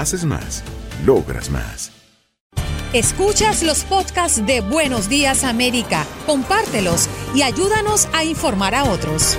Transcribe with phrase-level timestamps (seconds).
[0.00, 0.64] Haces más
[1.04, 1.92] logras más.
[2.94, 7.06] Escuchas los podcasts de Buenos Días América, compártelos
[7.36, 9.38] y ayúdanos a informar a otros.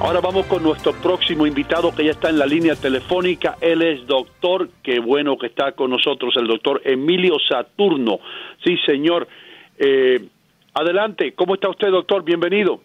[0.00, 3.58] Ahora vamos con nuestro próximo invitado que ya está en la línea telefónica.
[3.60, 8.20] Él es doctor, qué bueno que está con nosotros, el doctor Emilio Saturno.
[8.64, 9.28] Sí, señor.
[9.76, 10.24] Eh,
[10.72, 12.24] adelante, ¿cómo está usted, doctor?
[12.24, 12.80] Bienvenido.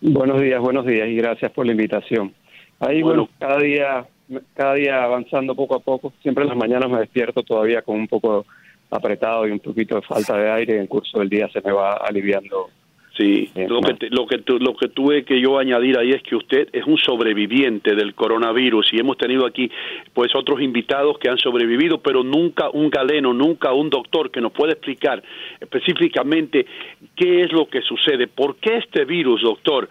[0.00, 2.32] Buenos días, buenos días y gracias por la invitación.
[2.80, 4.06] Ahí, bueno cada día
[4.54, 6.12] cada día avanzando poco a poco.
[6.22, 8.46] Siempre en las mañanas me despierto todavía con un poco
[8.90, 10.74] apretado y un poquito de falta de aire.
[10.76, 12.70] En el curso del día se me va aliviando.
[13.16, 16.68] Sí, lo, que lo, que lo que tuve que yo añadir ahí es que usted
[16.72, 19.70] es un sobreviviente del coronavirus y hemos tenido aquí
[20.12, 24.50] pues otros invitados que han sobrevivido, pero nunca un galeno, nunca un doctor que nos
[24.50, 25.22] pueda explicar
[25.60, 26.66] específicamente
[27.14, 29.88] qué es lo que sucede, por qué este virus, doctor,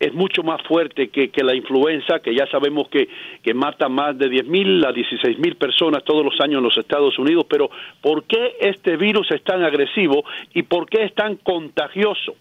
[0.00, 3.08] es mucho más fuerte que, la influenza, que ya sabemos que,
[3.42, 7.46] que mata más de 10.000 a 16.000 personas todos los años en los Estados Unidos,
[7.48, 7.70] pero
[8.00, 12.34] ¿por qué este virus es tan agresivo y por qué es tan contagioso?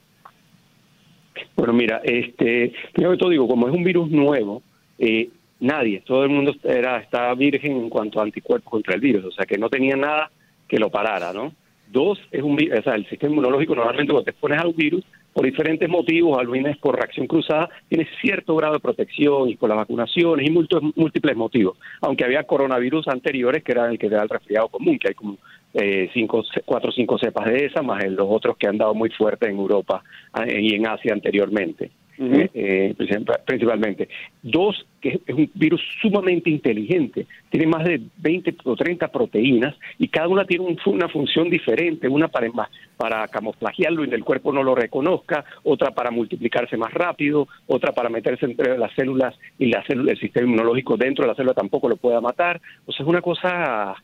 [1.55, 4.61] Bueno, mira, este, primero que todo digo, como es un virus nuevo,
[4.99, 5.29] eh,
[5.59, 9.31] nadie, todo el mundo era, estaba virgen en cuanto a anticuerpos contra el virus, o
[9.31, 10.29] sea que no tenía nada
[10.67, 11.53] que lo parara, ¿no?
[11.91, 15.45] Dos, es un, o sea, el sistema inmunológico normalmente cuando te pones al virus, por
[15.45, 20.47] diferentes motivos, es por reacción cruzada, tiene cierto grado de protección y con las vacunaciones
[20.47, 21.77] y múltiples motivos.
[22.01, 25.37] Aunque había coronavirus anteriores que eran el que da el resfriado común, que hay como
[25.73, 29.09] eh, cinco, cuatro o cinco cepas de esa, más los otros que han dado muy
[29.09, 31.89] fuerte en Europa ah, y en Asia anteriormente.
[32.19, 32.95] Eh, eh,
[33.45, 34.07] principalmente.
[34.41, 40.07] Dos, que es un virus sumamente inteligente, tiene más de 20 o 30 proteínas y
[40.09, 42.49] cada una tiene una función diferente, una para,
[42.97, 48.09] para camuflajearlo y el cuerpo no lo reconozca, otra para multiplicarse más rápido, otra para
[48.09, 51.89] meterse entre las células y la célula, el sistema inmunológico dentro de la célula tampoco
[51.89, 52.61] lo pueda matar.
[52.85, 53.95] O sea, es una cosa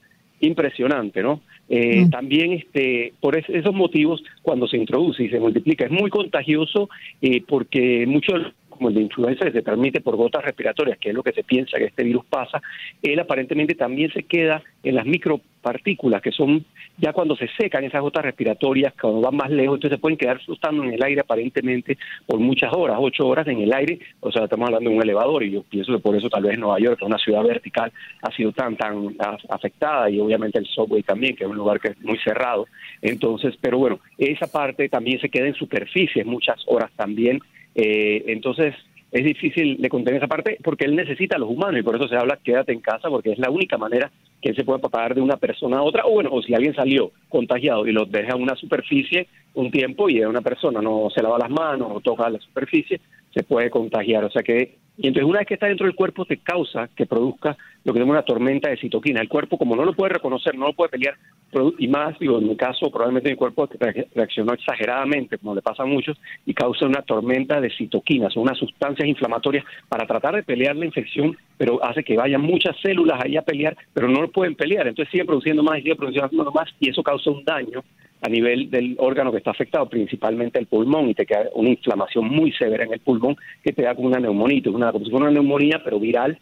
[0.42, 1.42] impresionante, ¿no?
[1.70, 2.10] Eh, mm.
[2.10, 6.90] También este, por esos motivos, cuando se introduce y se multiplica, es muy contagioso
[7.22, 11.22] eh, porque muchos como el de influenza se transmite por gotas respiratorias, que es lo
[11.22, 12.62] que se piensa que este virus pasa,
[13.04, 16.66] él aparentemente también se queda en las micropartículas, que son
[16.98, 20.40] ya cuando se secan esas gotas respiratorias, cuando van más lejos, entonces se pueden quedar
[20.42, 24.46] flotando en el aire aparentemente por muchas horas, ocho horas en el aire, o sea,
[24.46, 26.98] estamos hablando de un elevador y yo pienso que por eso tal vez Nueva York,
[26.98, 27.92] que es una ciudad vertical,
[28.22, 29.16] ha sido tan, tan
[29.50, 32.66] afectada y obviamente el subway también, que es un lugar que es muy cerrado.
[33.02, 37.40] Entonces, pero bueno, esa parte también se queda en superficie muchas horas también
[37.76, 38.76] eh, entonces,
[39.12, 42.08] es difícil de contener esa parte porque él necesita a los humanos y por eso
[42.08, 45.16] se habla quédate en casa porque es la única manera que él se puede pagar
[45.16, 48.36] de una persona a otra o bueno, o si alguien salió contagiado y lo deja
[48.36, 52.30] en una superficie un tiempo y una persona no se lava las manos o toca
[52.30, 53.02] la superficie,
[53.34, 54.24] se puede contagiar.
[54.24, 57.06] O sea que y entonces una vez que está dentro del cuerpo te causa que
[57.06, 57.56] produzca
[57.86, 59.22] lo que llama una tormenta de citoquina.
[59.22, 61.16] El cuerpo como no lo puede reconocer, no lo puede pelear,
[61.78, 63.70] y más, digo, en mi caso probablemente mi cuerpo
[64.14, 68.58] reaccionó exageradamente, como le pasa a muchos, y causa una tormenta de citoquinas, son unas
[68.58, 73.38] sustancias inflamatorias para tratar de pelear la infección, pero hace que vayan muchas células ahí
[73.38, 76.70] a pelear, pero no lo pueden pelear, entonces sigue produciendo más y sigue produciendo más,
[76.82, 77.84] y eso causa un daño
[78.22, 82.26] a nivel del órgano que está afectado, principalmente el pulmón, y te queda una inflamación
[82.26, 85.28] muy severa en el pulmón que te da como una neumonía, una, como si fuera
[85.28, 86.38] una neumonía, pero viral,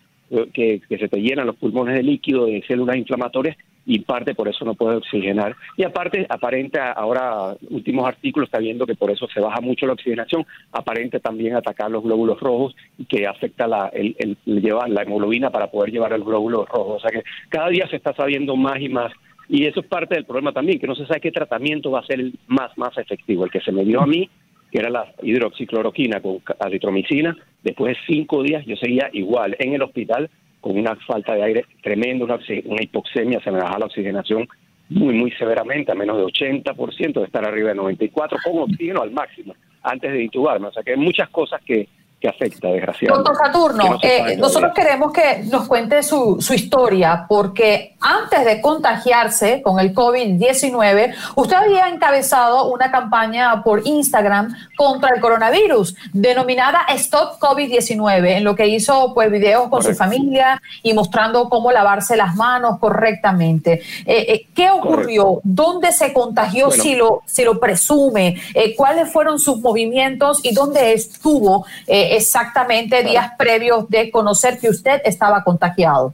[0.53, 4.65] que, se te llenan los pulmones de líquido, de células inflamatorias, y parte por eso
[4.65, 5.55] no puede oxigenar.
[5.77, 9.93] Y aparte, aparente ahora, últimos artículos está viendo que por eso se baja mucho la
[9.93, 15.51] oxigenación, aparente también atacar los glóbulos rojos y que afecta la, el, llevar la hemoglobina
[15.51, 16.97] para poder llevar el glóbulos rojos.
[16.97, 19.13] O sea que cada día se está sabiendo más y más.
[19.49, 22.05] Y eso es parte del problema también, que no se sabe qué tratamiento va a
[22.05, 23.45] ser el más, más efectivo.
[23.45, 24.29] El que se me dio a mí,
[24.71, 29.81] que era la hidroxicloroquina con aritromicina, después de cinco días yo seguía igual en el
[29.81, 30.29] hospital
[30.59, 32.39] con una falta de aire tremenda, una,
[32.81, 34.47] hipoxemia, se me baja la oxigenación
[34.89, 39.11] muy, muy severamente, a menos de 80% de estar arriba de 94, con oxígeno al
[39.11, 39.53] máximo,
[39.83, 40.67] antes de intubarme.
[40.67, 41.87] O sea que hay muchas cosas que,
[42.19, 43.29] que afecta, desgraciadamente.
[43.29, 49.61] Doctor Saturno, eh, nosotros queremos que nos cuente su, su, historia, porque antes de contagiarse
[49.61, 57.39] con el COVID-19, usted había encabezado una campaña por Instagram contra el coronavirus, denominada Stop
[57.39, 62.35] COVID-19, en lo que hizo pues videos con su familia y mostrando cómo lavarse las
[62.35, 63.83] manos correctamente.
[64.07, 65.39] Eh, eh, ¿Qué ocurrió?
[65.43, 68.37] ¿Dónde se contagió si, lo, si lo presume?
[68.75, 71.67] ¿Cuáles fueron sus movimientos y dónde estuvo?
[72.15, 76.13] Exactamente días previos de conocer que usted estaba contagiado.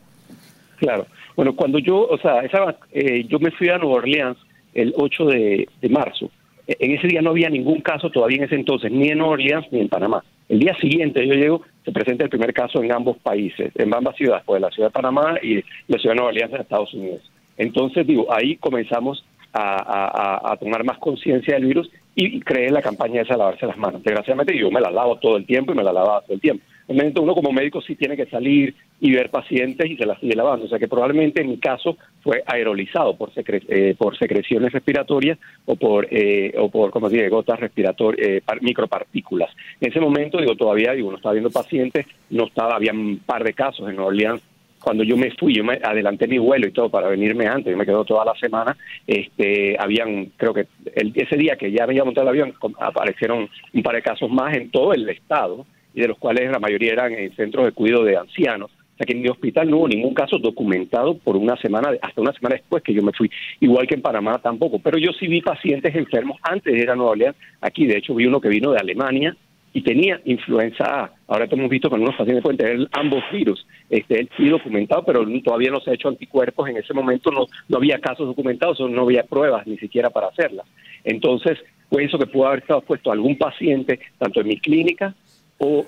[0.77, 1.05] Claro.
[1.35, 4.37] Bueno, cuando yo, o sea, esa, eh, yo me fui a Nueva Orleans
[4.73, 6.29] el 8 de, marzo.
[6.67, 9.33] E, en ese día no había ningún caso todavía en ese entonces, ni en Nueva
[9.33, 10.23] Orleans ni en Panamá.
[10.49, 14.15] El día siguiente yo llego, se presenta el primer caso en ambos países, en ambas
[14.15, 17.21] ciudades, pues la ciudad de Panamá y la ciudad de Nueva Orleans en Estados Unidos.
[17.57, 23.21] Entonces, digo, ahí comenzamos a, a tomar más conciencia del virus y creé la campaña
[23.21, 24.03] esa de lavarse las manos.
[24.03, 26.63] Desgraciadamente yo me la lavo todo el tiempo y me la lavaba todo el tiempo.
[26.87, 30.35] momento uno como médico sí tiene que salir y ver pacientes y se las sigue
[30.35, 30.65] lavando.
[30.65, 35.75] O sea que probablemente en mi caso fue aerolizado por, eh, por secreciones respiratorias o
[35.75, 39.49] por, eh, o por como dice, gotas respiratorias, eh, micropartículas.
[39.81, 43.43] En ese momento, digo, todavía digo, no estaba viendo pacientes, no estaba, había un par
[43.43, 44.41] de casos en Nueva Orleans
[44.83, 47.77] cuando yo me fui, yo me adelanté mi vuelo y todo para venirme antes, yo
[47.77, 48.75] me quedo toda la semana,
[49.07, 53.83] este, habían, creo que el, ese día que ya había montado el avión, aparecieron un
[53.83, 57.13] par de casos más en todo el estado, y de los cuales la mayoría eran
[57.13, 58.71] en centros de cuidado de ancianos.
[58.71, 62.21] O sea que en mi hospital no hubo ningún caso documentado por una semana, hasta
[62.21, 63.29] una semana después que yo me fui.
[63.59, 64.79] Igual que en Panamá tampoco.
[64.79, 67.35] Pero yo sí vi pacientes enfermos antes de ir a Nueva Orleans.
[67.61, 69.35] Aquí, de hecho, vi uno que vino de Alemania,
[69.73, 71.11] y tenía influenza A.
[71.27, 73.65] Ahora hemos visto que algunos pacientes pueden tener ambos virus.
[73.89, 76.69] Este, él documentado, pero todavía no se ha hecho anticuerpos.
[76.69, 80.67] En ese momento no, no había casos documentados, no había pruebas ni siquiera para hacerlas.
[81.03, 81.57] Entonces,
[81.89, 85.15] pienso que pudo haber estado puesto algún paciente, tanto en mi clínica
[85.59, 85.85] o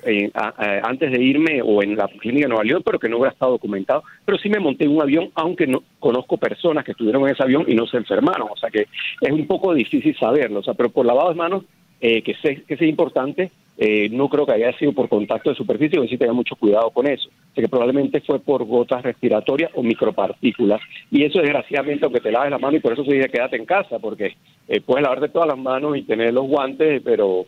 [0.83, 3.53] antes de irme o en la clínica de Nueva León, pero que no hubiera estado
[3.53, 4.03] documentado.
[4.23, 7.43] Pero sí me monté en un avión, aunque no conozco personas que estuvieron en ese
[7.43, 8.47] avión y no se enfermaron.
[8.51, 8.87] O sea que
[9.21, 10.59] es un poco difícil saberlo.
[10.61, 11.63] O sea, pero por lavado de manos,
[12.01, 15.55] eh, que, sé, que es importante, eh, no creo que haya sido por contacto de
[15.55, 17.29] superficie, que sí tenga mucho cuidado con eso.
[17.51, 20.81] O que probablemente fue por gotas respiratorias o micropartículas.
[21.11, 23.65] Y eso, desgraciadamente, aunque te laves la mano, y por eso se dice quédate en
[23.65, 24.35] casa, porque
[24.67, 27.45] eh, puedes lavarte todas las manos y tener los guantes, pero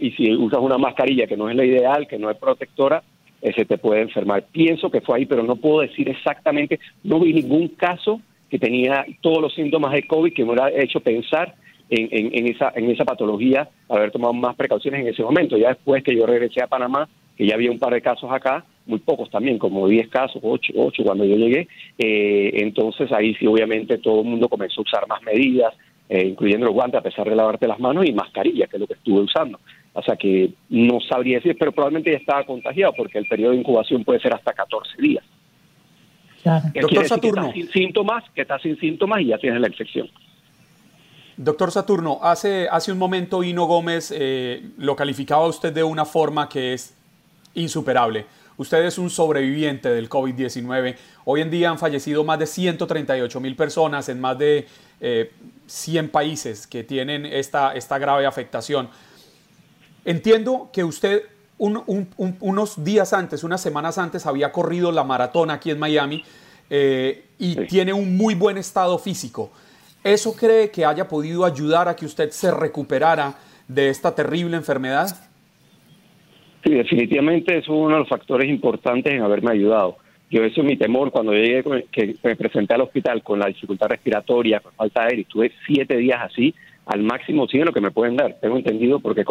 [0.00, 3.02] y si usas una mascarilla que no es la ideal, que no es protectora,
[3.40, 4.44] eh, se te puede enfermar.
[4.50, 9.04] Pienso que fue ahí, pero no puedo decir exactamente, no vi ningún caso que tenía
[9.20, 11.54] todos los síntomas de COVID que me hubiera hecho pensar
[11.90, 15.56] en, en, esa, en esa patología, haber tomado más precauciones en ese momento.
[15.56, 18.64] Ya después que yo regresé a Panamá, que ya había un par de casos acá,
[18.86, 21.68] muy pocos también, como 10 casos, 8, 8 cuando yo llegué,
[21.98, 25.74] eh, entonces ahí sí obviamente todo el mundo comenzó a usar más medidas,
[26.08, 28.86] eh, incluyendo los guantes a pesar de lavarte las manos y mascarilla, que es lo
[28.86, 29.60] que estuve usando.
[29.92, 33.58] O sea que no sabría decir, pero probablemente ya estaba contagiado porque el periodo de
[33.58, 35.24] incubación puede ser hasta 14 días.
[36.80, 37.52] Doctor Saturno.
[37.52, 40.08] Que sin síntomas, que está sin síntomas y ya tienes la infección.
[41.38, 46.04] Doctor Saturno, hace, hace un momento Hino Gómez eh, lo calificaba a usted de una
[46.04, 46.94] forma que es
[47.54, 48.26] insuperable.
[48.56, 50.96] Usted es un sobreviviente del COVID-19.
[51.26, 54.66] Hoy en día han fallecido más de 138 mil personas en más de
[55.68, 58.88] 100 eh, países que tienen esta, esta grave afectación.
[60.04, 61.22] Entiendo que usted
[61.56, 66.24] unos días antes, unas semanas antes, había corrido la maratón aquí en Miami
[66.68, 69.52] eh, y tiene un muy buen estado físico.
[70.08, 73.34] ¿Eso cree que haya podido ayudar a que usted se recuperara
[73.68, 75.06] de esta terrible enfermedad?
[76.64, 79.98] Sí, definitivamente es uno de los factores importantes en haberme ayudado.
[80.30, 81.62] Yo eso es mi temor cuando llegué,
[81.92, 85.98] que me presenté al hospital con la dificultad respiratoria, con falta de aire, estuve siete
[85.98, 86.54] días así,
[86.86, 88.38] al máximo lo que me pueden dar.
[88.40, 89.24] Tengo entendido porque he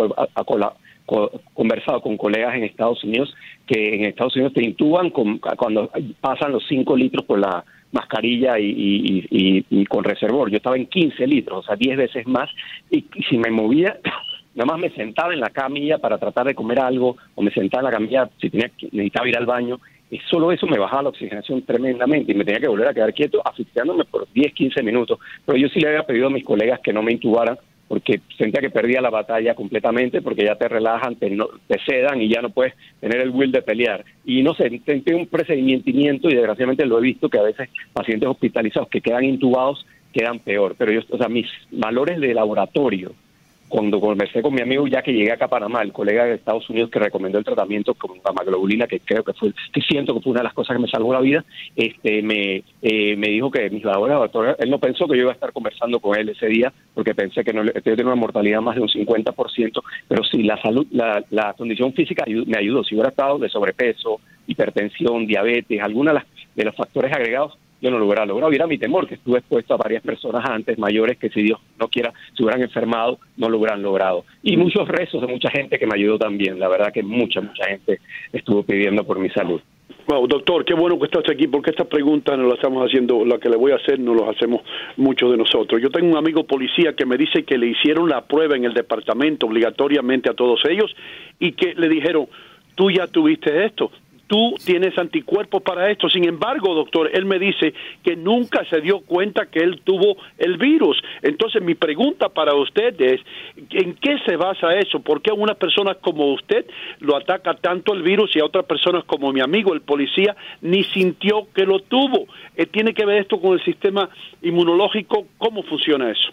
[1.55, 3.33] conversado con colegas en Estados Unidos
[3.65, 5.89] que en Estados Unidos te intuban cuando
[6.21, 7.65] pasan los cinco litros por la
[7.97, 10.49] mascarilla y, con reservor.
[10.49, 12.49] Yo estaba en 15 litros, o sea, 10 veces más,
[12.91, 13.97] y, si me movía,
[14.55, 17.81] nada más me sentaba en la camilla para tratar de comer algo, o me sentaba
[17.81, 21.09] en la camilla si tenía necesitaba ir al baño, y solo eso me bajaba la
[21.09, 25.19] oxigenación tremendamente y me tenía que volver a quedar quieto asfixiándome por 10, 15 minutos.
[25.45, 27.57] Pero yo sí le había pedido a mis colegas que no me intubaran
[27.87, 32.21] porque sentía que perdía la batalla completamente porque ya te relajan, te, no, te sedan
[32.21, 34.03] y ya no puedes tener el will de pelear.
[34.25, 38.29] Y no sé, intenté un procedimiento y desgraciadamente lo he visto que a veces pacientes
[38.29, 40.75] hospitalizados que quedan intubados quedan peor.
[40.77, 43.13] Pero yo, o sea, mis valores de laboratorio
[43.67, 46.69] cuando conversé con mi amigo ya que llegué acá a Panamá, el colega de Estados
[46.69, 50.31] Unidos que recomendó el tratamiento con gamaglobulina, que creo que fue, que siento que fue
[50.31, 51.43] una de las cosas que me salvó la vida,
[51.75, 55.35] este me, eh, me dijo que mis laboratorios, él no pensó que yo iba a
[55.35, 58.75] estar conversando con él ese día, porque pensé que no yo tenía una mortalidad más
[58.75, 62.83] de un 50%, pero sí, la salud, la, la condición física me ayudó.
[62.83, 67.91] Si hubiera estado de sobrepeso, hipertensión, diabetes, alguna de, las, de los factores agregados, yo
[67.91, 68.51] no lo hubiera logrado.
[68.51, 71.87] Era mi temor, que estuve expuesto a varias personas antes, mayores, que si Dios no
[71.87, 74.25] quiera, se hubieran enfermado, no lo hubieran logrado.
[74.43, 76.59] Y muchos rezos de mucha gente que me ayudó también.
[76.59, 77.99] La verdad que mucha, mucha gente
[78.33, 79.61] estuvo pidiendo por mi salud.
[80.07, 83.39] Wow, doctor, qué bueno que estás aquí, porque esta pregunta no la estamos haciendo, la
[83.39, 84.61] que le voy a hacer no lo hacemos
[84.95, 85.81] muchos de nosotros.
[85.81, 88.73] Yo tengo un amigo policía que me dice que le hicieron la prueba en el
[88.73, 90.95] departamento obligatoriamente a todos ellos
[91.39, 92.27] y que le dijeron,
[92.75, 93.91] tú ya tuviste esto,
[94.27, 96.09] tú tienes anticuerpos para esto.
[96.09, 100.57] Sin embargo, doctor, él me dice que nunca se dio cuenta que él tuvo el
[100.57, 101.01] virus.
[101.21, 103.21] Entonces, mi pregunta para usted es,
[103.71, 104.99] ¿en qué se basa eso?
[104.99, 106.65] ¿Por qué a una persona como usted
[106.99, 110.83] lo ataca tanto el virus y a otras personas como mi amigo, el policía, ni
[110.83, 112.27] sintió que lo tuvo?
[112.55, 114.09] Eh, ¿Tiene que ver esto con el sistema
[114.41, 115.25] inmunológico?
[115.37, 116.31] ¿Cómo funciona eso?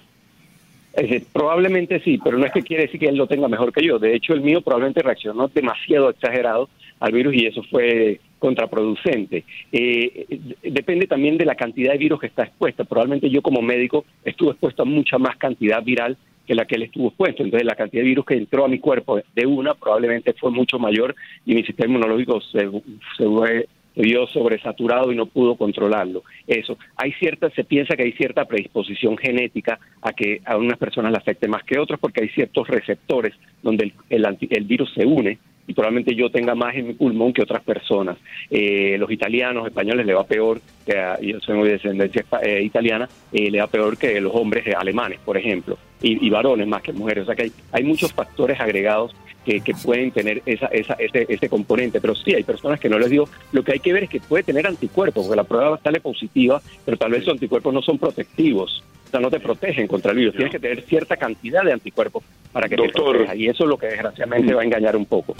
[1.33, 3.99] probablemente sí, pero no es que quiere decir que él lo tenga mejor que yo.
[3.99, 6.69] De hecho, el mío probablemente reaccionó demasiado exagerado
[7.01, 9.45] al virus y eso fue contraproducente.
[9.73, 10.27] Eh,
[10.63, 12.85] depende también de la cantidad de virus que está expuesta.
[12.85, 16.83] Probablemente yo como médico estuve expuesto a mucha más cantidad viral que la que él
[16.83, 17.43] estuvo expuesto.
[17.43, 20.79] Entonces la cantidad de virus que entró a mi cuerpo de una probablemente fue mucho
[20.79, 21.15] mayor
[21.47, 22.69] y mi sistema inmunológico se,
[23.17, 26.23] se vio sobresaturado y no pudo controlarlo.
[26.47, 31.13] Eso, hay cierta, se piensa que hay cierta predisposición genética a que a unas personas
[31.13, 35.39] le afecte más que otras porque hay ciertos receptores donde el, el, virus se une
[35.66, 38.18] y probablemente yo tenga más en mi pulmón que otras personas.
[38.50, 43.50] Eh, los italianos, españoles le va peor, que yo soy de descendencia eh, italiana, eh,
[43.50, 47.23] le va peor que los hombres alemanes, por ejemplo, y, varones más que mujeres.
[47.23, 51.49] O sea que hay, hay muchos factores agregados que, pueden tener esa, esa, ese, ese
[51.49, 52.00] componente.
[52.00, 54.21] Pero sí, hay personas que no les digo, lo que hay que ver es que
[54.21, 57.99] puede tener anticuerpos, porque la prueba sale positiva, pero tal vez esos anticuerpos no son
[57.99, 58.83] protectivos.
[59.14, 60.35] O sea, no te protegen contra el virus.
[60.35, 63.37] Tienes que tener cierta cantidad de anticuerpos para que te proteja.
[63.37, 65.37] Y eso es lo que desgraciadamente va a engañar un poco.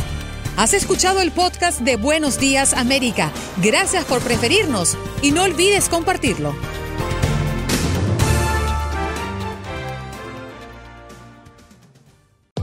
[0.56, 3.32] Has escuchado el podcast de Buenos Días América.
[3.60, 6.54] Gracias por preferirnos y no olvides compartirlo.